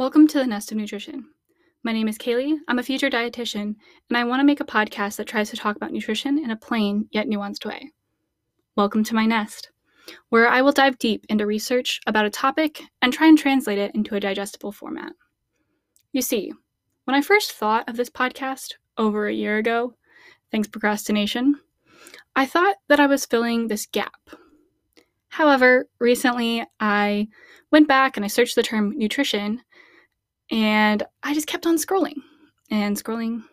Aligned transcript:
Welcome 0.00 0.28
to 0.28 0.38
the 0.38 0.46
Nest 0.46 0.72
of 0.72 0.78
Nutrition. 0.78 1.26
My 1.82 1.92
name 1.92 2.08
is 2.08 2.16
Kaylee. 2.16 2.56
I'm 2.68 2.78
a 2.78 2.82
future 2.82 3.10
dietitian, 3.10 3.74
and 4.08 4.16
I 4.16 4.24
want 4.24 4.40
to 4.40 4.46
make 4.46 4.60
a 4.60 4.64
podcast 4.64 5.16
that 5.16 5.26
tries 5.26 5.50
to 5.50 5.58
talk 5.58 5.76
about 5.76 5.92
nutrition 5.92 6.38
in 6.42 6.50
a 6.50 6.56
plain 6.56 7.06
yet 7.10 7.26
nuanced 7.26 7.66
way. 7.66 7.92
Welcome 8.76 9.04
to 9.04 9.14
my 9.14 9.26
nest, 9.26 9.70
where 10.30 10.48
I 10.48 10.62
will 10.62 10.72
dive 10.72 10.98
deep 10.98 11.26
into 11.28 11.44
research 11.44 12.00
about 12.06 12.24
a 12.24 12.30
topic 12.30 12.80
and 13.02 13.12
try 13.12 13.26
and 13.26 13.36
translate 13.36 13.76
it 13.76 13.94
into 13.94 14.14
a 14.14 14.20
digestible 14.20 14.72
format. 14.72 15.12
You 16.12 16.22
see, 16.22 16.50
when 17.04 17.14
I 17.14 17.20
first 17.20 17.52
thought 17.52 17.86
of 17.86 17.98
this 17.98 18.08
podcast 18.08 18.76
over 18.96 19.26
a 19.26 19.34
year 19.34 19.58
ago, 19.58 19.92
thanks 20.50 20.66
procrastination, 20.66 21.56
I 22.34 22.46
thought 22.46 22.76
that 22.88 23.00
I 23.00 23.06
was 23.06 23.26
filling 23.26 23.68
this 23.68 23.84
gap. 23.84 24.30
However, 25.28 25.90
recently 25.98 26.64
I 26.80 27.28
went 27.70 27.86
back 27.86 28.16
and 28.16 28.24
I 28.24 28.28
searched 28.28 28.56
the 28.56 28.62
term 28.62 28.96
nutrition 28.96 29.60
and 30.50 31.02
I 31.22 31.34
just 31.34 31.46
kept 31.46 31.66
on 31.66 31.76
scrolling 31.76 32.16
and 32.70 32.96
scrolling. 32.96 33.44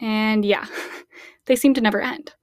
And 0.00 0.44
yeah, 0.44 0.66
they 1.46 1.56
seem 1.56 1.74
to 1.74 1.80
never 1.80 2.00
end. 2.00 2.34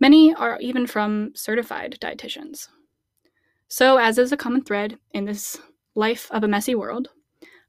Many 0.00 0.34
are 0.34 0.58
even 0.60 0.86
from 0.86 1.30
certified 1.34 1.98
dietitians. 2.00 2.68
So, 3.68 3.98
as 3.98 4.18
is 4.18 4.32
a 4.32 4.36
common 4.36 4.62
thread 4.64 4.98
in 5.14 5.24
this 5.24 5.58
life 5.94 6.28
of 6.32 6.42
a 6.42 6.48
messy 6.48 6.74
world, 6.74 7.08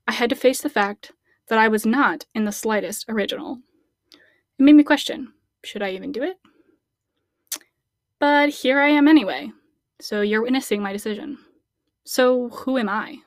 I 0.07 0.13
had 0.13 0.29
to 0.31 0.35
face 0.35 0.61
the 0.61 0.69
fact 0.69 1.11
that 1.47 1.59
I 1.59 1.67
was 1.67 1.85
not 1.85 2.25
in 2.33 2.45
the 2.45 2.51
slightest 2.51 3.05
original. 3.07 3.59
It 4.57 4.63
made 4.63 4.75
me 4.75 4.83
question 4.83 5.33
should 5.63 5.81
I 5.81 5.91
even 5.91 6.11
do 6.11 6.23
it? 6.23 6.37
But 8.19 8.49
here 8.49 8.79
I 8.79 8.89
am 8.89 9.07
anyway, 9.07 9.51
so 10.01 10.21
you're 10.21 10.41
witnessing 10.41 10.81
my 10.81 10.91
decision. 10.91 11.37
So, 12.03 12.49
who 12.49 12.77
am 12.77 12.89
I? 12.89 13.19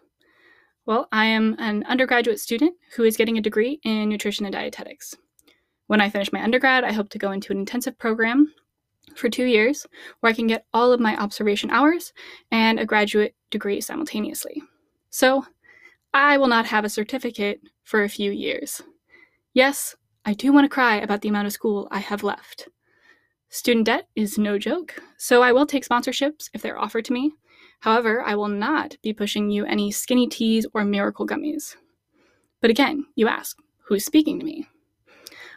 Well, 0.86 1.08
I 1.10 1.26
am 1.26 1.56
an 1.58 1.82
undergraduate 1.88 2.38
student 2.38 2.76
who 2.94 3.02
is 3.02 3.16
getting 3.16 3.36
a 3.36 3.42
degree 3.42 3.80
in 3.82 4.08
nutrition 4.08 4.46
and 4.46 4.52
dietetics. 4.52 5.16
When 5.88 6.00
I 6.00 6.08
finish 6.08 6.32
my 6.32 6.40
undergrad, 6.40 6.84
I 6.84 6.92
hope 6.92 7.08
to 7.10 7.18
go 7.18 7.32
into 7.32 7.52
an 7.52 7.58
intensive 7.58 7.98
program 7.98 8.54
for 9.16 9.28
two 9.28 9.46
years 9.46 9.84
where 10.20 10.30
I 10.30 10.34
can 10.34 10.46
get 10.46 10.64
all 10.72 10.92
of 10.92 11.00
my 11.00 11.16
observation 11.16 11.70
hours 11.70 12.12
and 12.52 12.78
a 12.78 12.86
graduate 12.86 13.34
degree 13.50 13.80
simultaneously. 13.80 14.62
So, 15.10 15.44
I 16.14 16.38
will 16.38 16.46
not 16.46 16.66
have 16.66 16.84
a 16.84 16.88
certificate 16.88 17.60
for 17.82 18.04
a 18.04 18.08
few 18.08 18.30
years. 18.30 18.80
Yes, 19.54 19.96
I 20.24 20.34
do 20.34 20.52
want 20.52 20.66
to 20.66 20.74
cry 20.74 20.96
about 20.96 21.20
the 21.20 21.28
amount 21.28 21.46
of 21.46 21.52
school 21.52 21.88
I 21.90 21.98
have 21.98 22.22
left. 22.22 22.68
Student 23.48 23.86
debt 23.86 24.08
is 24.14 24.38
no 24.38 24.56
joke, 24.56 25.02
so 25.18 25.42
I 25.42 25.52
will 25.52 25.66
take 25.66 25.86
sponsorships 25.86 26.48
if 26.54 26.62
they're 26.62 26.78
offered 26.78 27.04
to 27.06 27.12
me, 27.12 27.32
However, 27.80 28.22
I 28.22 28.34
will 28.34 28.48
not 28.48 28.96
be 29.02 29.12
pushing 29.12 29.50
you 29.50 29.64
any 29.64 29.90
skinny 29.90 30.26
teas 30.26 30.66
or 30.74 30.84
miracle 30.84 31.26
gummies. 31.26 31.76
But 32.60 32.70
again, 32.70 33.06
you 33.14 33.28
ask, 33.28 33.58
who's 33.84 34.04
speaking 34.04 34.38
to 34.38 34.44
me? 34.44 34.66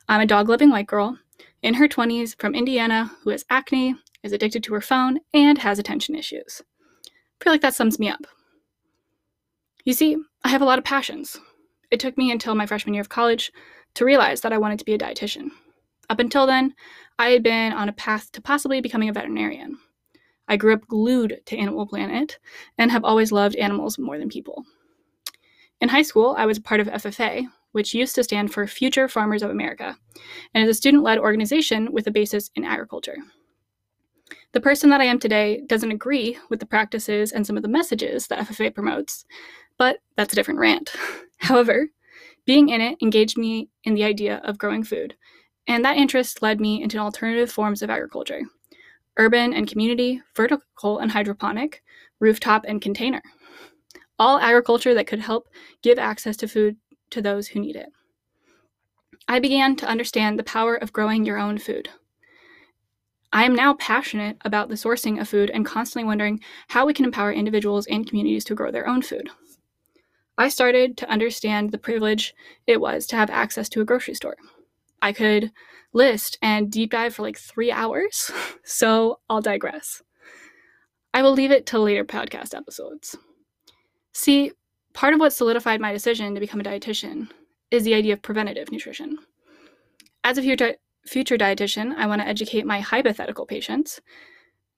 I'm 0.08 0.22
a 0.22 0.25
dog 0.25 0.50
loving 0.50 0.70
white 0.70 0.88
girl 0.88 1.17
in 1.62 1.75
her 1.75 1.88
20s 1.88 2.40
from 2.40 2.56
Indiana 2.56 3.12
who 3.23 3.30
has 3.31 3.45
acne, 3.50 3.95
is 4.23 4.31
addicted 4.31 4.64
to 4.64 4.73
her 4.73 4.81
phone, 4.81 5.20
and 5.34 5.58
has 5.59 5.80
attention 5.80 6.16
issues. 6.16 6.62
I 7.06 7.44
feel 7.44 7.53
like 7.53 7.62
that 7.62 7.75
sums 7.75 8.00
me 8.00 8.09
up. 8.09 8.25
You 9.86 9.94
see, 9.94 10.17
I 10.44 10.50
have 10.50 10.62
a 10.62 10.66
lot 10.66 10.78
of 10.78 10.86
passions. 10.86 11.38
It 11.90 12.00
took 12.00 12.17
me 12.17 12.31
until 12.31 12.53
my 12.53 12.66
freshman 12.66 12.94
year 12.94 13.02
of 13.02 13.09
college 13.09 13.52
to 13.95 14.06
realize 14.06 14.42
that 14.42 14.53
I 14.53 14.58
wanted 14.58 14.80
to 14.80 14.86
be 14.86 14.94
a 14.94 14.97
dietitian. 14.97 15.50
Up 16.09 16.19
until 16.19 16.46
then, 16.46 16.74
I 17.18 17.30
had 17.30 17.44
been 17.44 17.74
on 17.74 17.90
a 17.90 17.94
path 17.94 18.31
to 18.34 18.41
possibly 18.41 18.81
becoming 18.81 19.09
a 19.09 19.13
veterinarian. 19.13 19.78
I 20.50 20.58
grew 20.58 20.74
up 20.74 20.88
glued 20.88 21.42
to 21.46 21.58
Animal 21.58 21.86
Planet 21.86 22.40
and 22.78 22.92
have 22.92 23.06
always 23.06 23.32
loved 23.32 23.56
animals 23.56 24.00
more 24.00 24.18
than 24.18 24.30
people. 24.30 24.66
In 25.80 25.90
high 25.90 26.02
school, 26.02 26.36
I 26.38 26.48
was 26.48 26.58
part 26.60 26.82
of 26.82 26.88
FFA, 26.88 27.46
which 27.72 27.94
used 27.94 28.16
to 28.16 28.24
stand 28.24 28.52
for 28.52 28.66
Future 28.66 29.08
Farmers 29.08 29.44
of 29.44 29.52
America, 29.52 29.96
and 30.54 30.64
is 30.64 30.70
a 30.70 30.74
student 30.74 31.04
led 31.04 31.20
organization 31.20 31.94
with 31.94 32.08
a 32.08 32.12
basis 32.12 32.50
in 32.56 32.66
agriculture. 32.66 33.18
The 34.52 34.60
person 34.60 34.90
that 34.90 35.02
I 35.02 35.06
am 35.06 35.20
today 35.20 35.62
doesn't 35.68 35.92
agree 35.92 36.38
with 36.50 36.60
the 36.60 36.66
practices 36.66 37.31
and 37.31 37.46
some 37.46 37.56
of 37.56 37.62
the 37.62 37.70
messages 37.70 38.28
that 38.28 38.40
FFA 38.40 38.74
promotes, 38.74 39.26
but 39.78 40.00
that's 40.18 40.34
a 40.34 40.36
different 40.36 40.60
rant. 40.60 40.92
However, 41.38 41.90
being 42.46 42.70
in 42.70 42.81
it 42.81 42.98
engaged 43.02 43.38
me 43.38 43.70
in 43.84 43.94
the 43.94 44.04
idea 44.04 44.42
of 44.44 44.58
growing 44.58 44.84
food, 44.84 45.16
and 45.68 45.86
that 45.86 45.98
interest 45.98 46.42
led 46.42 46.60
me 46.60 46.81
into 46.81 46.98
alternative 46.98 47.52
forms 47.52 47.84
of 47.84 47.92
agriculture, 47.92 48.42
urban 49.19 49.53
and 49.53 49.68
community, 49.68 50.22
vertical 50.35 50.97
and 50.97 51.12
hydroponic, 51.12 51.84
rooftop 52.19 52.66
and 52.68 52.81
container. 52.81 53.22
All 54.18 54.40
agriculture 54.40 54.94
that 54.96 55.07
could 55.07 55.19
help 55.19 55.47
give 55.84 56.00
access 56.00 56.35
to 56.38 56.47
food 56.47 56.78
to 57.12 57.22
those 57.22 57.47
who 57.47 57.59
need 57.59 57.75
it. 57.75 57.90
I 59.28 59.40
began 59.40 59.75
to 59.75 59.88
understand 59.88 60.40
the 60.40 60.44
power 60.44 60.75
of 60.75 60.94
growing 60.94 61.25
your 61.25 61.38
own 61.38 61.59
food. 61.59 61.90
I 63.31 63.44
am 63.44 63.53
now 63.53 63.75
passionate 63.75 64.38
about 64.44 64.69
the 64.69 64.75
sourcing 64.75 65.22
of 65.22 65.30
food 65.30 65.51
and 65.51 65.66
constantly 65.66 66.07
wondering 66.07 66.40
how 66.69 66.86
we 66.86 66.94
can 66.94 67.06
empower 67.06 67.31
individuals 67.31 67.86
and 67.86 68.07
communities 68.07 68.44
to 68.46 68.56
grow 68.56 68.72
their 68.72 68.88
own 68.88 69.03
food. 69.03 69.30
I 70.38 70.50
started 70.50 70.97
to 70.97 71.09
understand 71.09 71.72
the 71.72 71.78
privilege 71.78 72.34
it 72.66 72.81
was 72.81 73.06
to 73.07 73.18
have 73.18 73.30
access 73.30 73.69
to 73.69 73.81
a 73.81 73.86
grocery 73.86 74.16
store. 74.16 74.38
I 75.02 75.14
could 75.14 75.52
list 75.94 76.38
and 76.42 76.72
deep 76.72 76.92
dive 76.92 77.16
for 77.16 77.24
like 77.24 77.38
three 77.38 77.72
hours, 77.72 78.32
so 78.64 79.20
I'll 79.30 79.42
digress. 79.42 80.02
I 81.14 81.22
will 81.22 81.34
leave 81.34 81.52
it 81.52 81.66
to 81.68 81.80
later 81.80 82.06
podcast 82.06 82.56
episodes. 82.56 83.18
See, 84.14 84.52
part 84.94 85.14
of 85.14 85.20
what 85.20 85.34
solidified 85.34 85.82
my 85.82 85.92
decision 85.92 86.34
to 86.34 86.40
become 86.40 86.60
a 86.60 86.64
dietitian 86.64 87.30
is 87.72 87.84
the 87.84 87.94
idea 87.94 88.14
of 88.14 88.22
preventative 88.22 88.72
nutrition. 88.72 89.18
As 90.24 90.38
a 90.38 90.42
future, 90.42 90.76
future 91.06 91.38
dietitian, 91.38 91.96
I 91.96 92.06
want 92.06 92.22
to 92.22 92.28
educate 92.28 92.66
my 92.66 92.80
hypothetical 92.80 93.46
patients, 93.46 94.02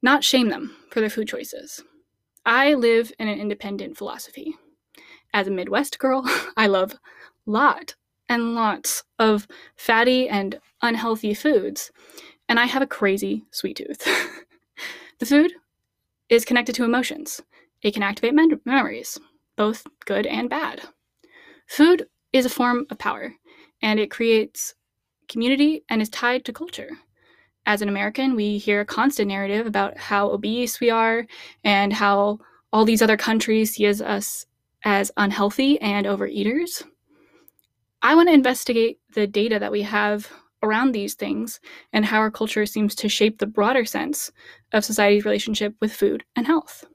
not 0.01 0.23
shame 0.23 0.49
them 0.49 0.75
for 0.89 0.99
their 0.99 1.09
food 1.09 1.27
choices. 1.27 1.83
I 2.45 2.73
live 2.73 3.11
in 3.19 3.27
an 3.27 3.39
independent 3.39 3.97
philosophy. 3.97 4.55
As 5.33 5.47
a 5.47 5.51
Midwest 5.51 5.99
girl, 5.99 6.23
I 6.57 6.67
love 6.67 6.95
lot 7.45 7.95
and 8.31 8.55
lots 8.55 9.03
of 9.19 9.45
fatty 9.75 10.29
and 10.29 10.57
unhealthy 10.81 11.33
foods, 11.33 11.91
and 12.47 12.57
I 12.61 12.65
have 12.65 12.81
a 12.81 12.87
crazy 12.87 13.43
sweet 13.51 13.75
tooth. 13.75 14.07
the 15.19 15.25
food 15.25 15.51
is 16.29 16.45
connected 16.45 16.73
to 16.75 16.85
emotions, 16.85 17.41
it 17.81 17.93
can 17.93 18.03
activate 18.03 18.33
mem- 18.33 18.61
memories, 18.63 19.19
both 19.57 19.85
good 20.05 20.25
and 20.25 20.49
bad. 20.49 20.81
Food 21.67 22.07
is 22.31 22.45
a 22.45 22.49
form 22.49 22.85
of 22.89 22.97
power, 22.99 23.33
and 23.81 23.99
it 23.99 24.09
creates 24.09 24.75
community 25.27 25.83
and 25.89 26.01
is 26.01 26.09
tied 26.09 26.45
to 26.45 26.53
culture. 26.53 26.91
As 27.65 27.81
an 27.81 27.89
American, 27.89 28.37
we 28.37 28.59
hear 28.59 28.79
a 28.79 28.85
constant 28.85 29.27
narrative 29.27 29.67
about 29.67 29.97
how 29.97 30.31
obese 30.31 30.79
we 30.79 30.89
are 30.89 31.27
and 31.65 31.91
how 31.91 32.39
all 32.71 32.85
these 32.85 33.01
other 33.01 33.17
countries 33.17 33.75
see 33.75 33.87
us 33.87 34.45
as 34.85 35.11
unhealthy 35.17 35.79
and 35.81 36.05
overeaters. 36.05 36.81
I 38.01 38.15
want 38.15 38.29
to 38.29 38.33
investigate 38.33 38.99
the 39.13 39.27
data 39.27 39.59
that 39.59 39.71
we 39.71 39.83
have 39.83 40.31
around 40.63 40.91
these 40.91 41.13
things 41.13 41.59
and 41.93 42.05
how 42.05 42.19
our 42.19 42.31
culture 42.31 42.65
seems 42.65 42.95
to 42.95 43.09
shape 43.09 43.37
the 43.37 43.47
broader 43.47 43.85
sense 43.85 44.31
of 44.73 44.85
society's 44.85 45.25
relationship 45.25 45.75
with 45.79 45.93
food 45.93 46.23
and 46.35 46.47
health. 46.47 46.85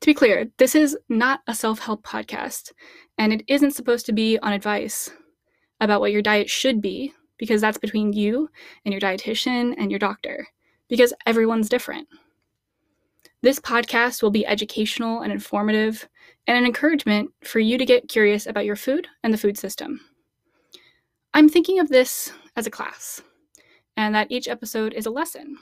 To 0.00 0.06
be 0.06 0.14
clear, 0.14 0.50
this 0.58 0.74
is 0.74 0.96
not 1.08 1.40
a 1.46 1.54
self 1.54 1.78
help 1.78 2.04
podcast, 2.04 2.72
and 3.16 3.32
it 3.32 3.42
isn't 3.48 3.70
supposed 3.70 4.06
to 4.06 4.12
be 4.12 4.38
on 4.38 4.52
advice 4.52 5.10
about 5.80 6.00
what 6.00 6.12
your 6.12 6.22
diet 6.22 6.50
should 6.50 6.80
be, 6.80 7.12
because 7.38 7.60
that's 7.60 7.78
between 7.78 8.12
you 8.12 8.50
and 8.84 8.92
your 8.92 9.00
dietitian 9.00 9.74
and 9.78 9.90
your 9.90 9.98
doctor, 9.98 10.46
because 10.88 11.14
everyone's 11.26 11.68
different. 11.68 12.06
This 13.44 13.60
podcast 13.60 14.22
will 14.22 14.30
be 14.30 14.46
educational 14.46 15.20
and 15.20 15.30
informative, 15.30 16.08
and 16.46 16.56
an 16.56 16.64
encouragement 16.64 17.30
for 17.44 17.58
you 17.58 17.76
to 17.76 17.84
get 17.84 18.08
curious 18.08 18.46
about 18.46 18.64
your 18.64 18.74
food 18.74 19.06
and 19.22 19.34
the 19.34 19.38
food 19.38 19.58
system. 19.58 20.00
I'm 21.34 21.50
thinking 21.50 21.78
of 21.78 21.90
this 21.90 22.32
as 22.56 22.66
a 22.66 22.70
class, 22.70 23.20
and 23.98 24.14
that 24.14 24.32
each 24.32 24.48
episode 24.48 24.94
is 24.94 25.04
a 25.04 25.10
lesson, 25.10 25.58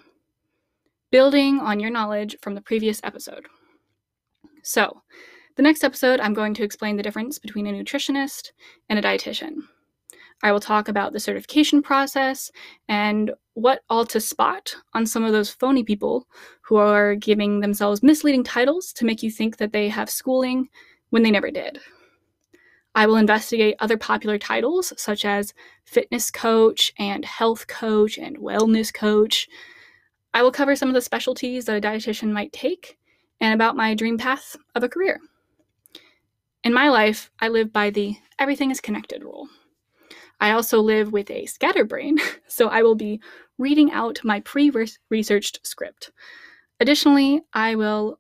building 1.11 1.59
on 1.59 1.81
your 1.81 1.91
knowledge 1.91 2.37
from 2.41 2.55
the 2.55 2.61
previous 2.61 3.01
episode. 3.03 3.47
So, 4.63 5.03
the 5.57 5.63
next 5.65 5.83
episode, 5.83 6.21
I'm 6.21 6.35
going 6.35 6.55
to 6.55 6.63
explain 6.63 6.97
the 6.97 7.03
difference 7.03 7.41
between 7.41 7.67
a 7.67 7.73
nutritionist 7.73 8.53
and 8.91 8.97
a 8.97 9.03
dietitian. 9.03 9.57
I 10.43 10.51
will 10.51 10.61
talk 10.61 10.89
about 10.89 11.13
the 11.13 11.21
certification 11.21 11.83
process 11.83 12.51
and 12.89 13.33
what 13.55 13.83
all 13.89 14.05
to 14.07 14.21
spot 14.21 14.75
on 14.93 15.07
some 15.07 15.25
of 15.25 15.33
those 15.33 15.51
phony 15.51 15.85
people 15.85 16.27
who 16.63 16.77
are 16.77 17.15
giving 17.15 17.61
themselves 17.61 18.03
misleading 18.03 18.43
titles 18.43 18.93
to 18.95 19.05
make 19.05 19.23
you 19.23 19.31
think 19.31 19.59
that 19.59 19.73
they 19.73 19.89
have 19.89 20.11
schooling 20.11 20.69
when 21.11 21.23
they 21.23 21.31
never 21.31 21.51
did. 21.51 21.79
I 22.95 23.07
will 23.07 23.17
investigate 23.17 23.77
other 23.79 23.97
popular 23.97 24.39
titles 24.39 24.93
such 24.97 25.25
as 25.25 25.55
fitness 25.85 26.31
coach 26.31 26.93
and 26.99 27.25
health 27.25 27.67
coach 27.67 28.19
and 28.19 28.37
wellness 28.39 28.93
coach. 28.93 29.49
I 30.35 30.43
will 30.43 30.53
cover 30.53 30.77
some 30.77 30.89
of 30.89 30.95
the 30.95 31.01
specialties 31.01 31.67
that 31.67 31.77
a 31.77 31.81
dietitian 31.81 32.33
might 32.33 32.53
take 32.53 32.99
and 33.41 33.55
about 33.55 33.77
my 33.77 33.95
dream 33.95 34.19
path 34.19 34.57
of 34.75 34.83
a 34.83 34.89
career. 34.89 35.21
In 36.65 36.73
my 36.73 36.89
life, 36.91 37.31
I 37.41 37.49
live 37.49 37.73
by 37.73 37.91
the 37.91 38.17
everything 38.39 38.71
is 38.71 38.81
connected 38.81 39.23
rule. 39.23 39.49
I 40.43 40.51
also 40.51 40.81
live 40.81 41.13
with 41.13 41.31
a 41.31 41.47
scatterbrain, 41.47 42.19
so 42.49 42.67
I 42.67 42.83
will 42.83 42.97
be 42.97 43.21
reading 43.59 43.93
out 43.93 44.19
my 44.25 44.41
pre-researched 44.41 45.65
script. 45.65 46.11
Additionally, 46.81 47.43
I 47.53 47.77
will 47.77 48.19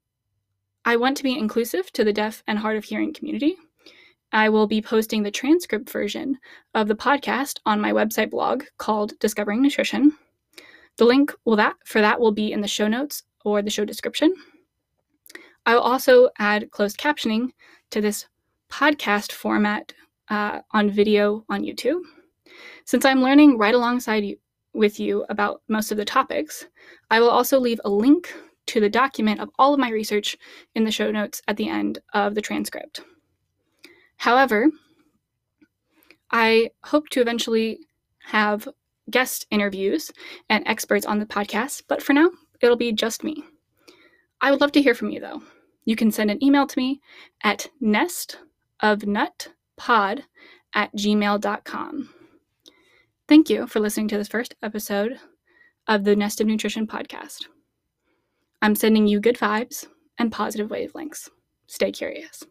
I 0.84 0.96
want 0.96 1.16
to 1.16 1.24
be 1.24 1.36
inclusive 1.36 1.90
to 1.92 2.04
the 2.04 2.12
deaf 2.12 2.44
and 2.46 2.60
hard 2.60 2.76
of 2.76 2.84
hearing 2.84 3.12
community. 3.12 3.56
I 4.30 4.50
will 4.50 4.68
be 4.68 4.80
posting 4.80 5.24
the 5.24 5.32
transcript 5.32 5.90
version 5.90 6.38
of 6.74 6.86
the 6.86 6.94
podcast 6.94 7.58
on 7.66 7.80
my 7.80 7.92
website 7.92 8.30
blog 8.30 8.62
called 8.78 9.18
Discovering 9.18 9.60
Nutrition. 9.60 10.16
The 10.98 11.04
link 11.04 11.34
will 11.44 11.56
that 11.56 11.74
for 11.84 12.00
that 12.00 12.20
will 12.20 12.32
be 12.32 12.52
in 12.52 12.60
the 12.60 12.68
show 12.68 12.86
notes 12.86 13.24
or 13.44 13.62
the 13.62 13.70
show 13.70 13.84
description. 13.84 14.32
I 15.66 15.74
will 15.74 15.82
also 15.82 16.30
add 16.38 16.70
closed 16.70 16.98
captioning 16.98 17.48
to 17.90 18.00
this 18.00 18.26
podcast 18.70 19.32
format 19.32 19.92
uh, 20.32 20.62
on 20.70 20.90
video 20.90 21.44
on 21.50 21.62
YouTube. 21.62 22.00
Since 22.86 23.04
I'm 23.04 23.22
learning 23.22 23.58
right 23.58 23.74
alongside 23.74 24.24
you, 24.24 24.36
with 24.74 24.98
you 24.98 25.26
about 25.28 25.60
most 25.68 25.92
of 25.92 25.98
the 25.98 26.04
topics, 26.06 26.64
I 27.10 27.20
will 27.20 27.28
also 27.28 27.60
leave 27.60 27.80
a 27.84 27.90
link 27.90 28.34
to 28.68 28.80
the 28.80 28.88
document 28.88 29.40
of 29.40 29.50
all 29.58 29.74
of 29.74 29.80
my 29.80 29.90
research 29.90 30.38
in 30.74 30.84
the 30.84 30.90
show 30.90 31.10
notes 31.10 31.42
at 31.46 31.58
the 31.58 31.68
end 31.68 31.98
of 32.14 32.34
the 32.34 32.40
transcript. 32.40 33.02
However, 34.16 34.70
I 36.30 36.70
hope 36.84 37.10
to 37.10 37.20
eventually 37.20 37.80
have 38.20 38.66
guest 39.10 39.46
interviews 39.50 40.10
and 40.48 40.66
experts 40.66 41.04
on 41.04 41.18
the 41.18 41.26
podcast, 41.26 41.82
but 41.88 42.02
for 42.02 42.14
now, 42.14 42.30
it'll 42.62 42.76
be 42.76 42.92
just 42.92 43.22
me. 43.22 43.44
I 44.40 44.50
would 44.50 44.62
love 44.62 44.72
to 44.72 44.82
hear 44.82 44.94
from 44.94 45.10
you 45.10 45.20
though. 45.20 45.42
You 45.84 45.96
can 45.96 46.10
send 46.10 46.30
an 46.30 46.42
email 46.42 46.66
to 46.66 46.78
me 46.78 47.02
at 47.42 47.68
pod 49.82 50.22
at 50.74 50.94
gmail.com. 50.94 52.14
Thank 53.26 53.50
you 53.50 53.66
for 53.66 53.80
listening 53.80 54.06
to 54.08 54.16
this 54.16 54.28
first 54.28 54.54
episode 54.62 55.18
of 55.88 56.04
the 56.04 56.14
Nest 56.14 56.40
of 56.40 56.46
Nutrition 56.46 56.86
Podcast. 56.86 57.46
I'm 58.60 58.76
sending 58.76 59.08
you 59.08 59.18
good 59.18 59.36
vibes 59.36 59.86
and 60.18 60.30
positive 60.30 60.68
wavelengths. 60.68 61.28
Stay 61.66 61.90
curious. 61.90 62.44